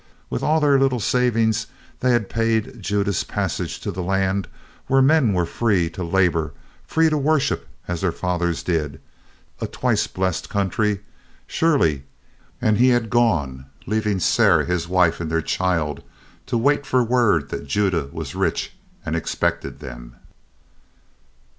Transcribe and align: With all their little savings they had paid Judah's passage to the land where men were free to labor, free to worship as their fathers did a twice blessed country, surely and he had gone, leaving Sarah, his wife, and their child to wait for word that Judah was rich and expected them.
With 0.31 0.41
all 0.41 0.59
their 0.59 0.79
little 0.79 0.99
savings 0.99 1.67
they 1.99 2.09
had 2.11 2.27
paid 2.27 2.81
Judah's 2.81 3.23
passage 3.23 3.79
to 3.81 3.91
the 3.91 4.01
land 4.01 4.47
where 4.87 4.99
men 4.99 5.31
were 5.31 5.45
free 5.45 5.91
to 5.91 6.03
labor, 6.03 6.53
free 6.87 7.07
to 7.11 7.19
worship 7.19 7.67
as 7.87 8.01
their 8.01 8.11
fathers 8.11 8.63
did 8.63 8.99
a 9.59 9.67
twice 9.67 10.07
blessed 10.07 10.49
country, 10.49 11.01
surely 11.45 12.01
and 12.59 12.79
he 12.79 12.87
had 12.89 13.11
gone, 13.11 13.67
leaving 13.85 14.19
Sarah, 14.19 14.65
his 14.65 14.87
wife, 14.87 15.19
and 15.21 15.29
their 15.29 15.39
child 15.43 16.01
to 16.47 16.57
wait 16.57 16.83
for 16.87 17.03
word 17.03 17.49
that 17.49 17.67
Judah 17.67 18.09
was 18.11 18.33
rich 18.33 18.73
and 19.05 19.15
expected 19.15 19.81
them. 19.81 20.15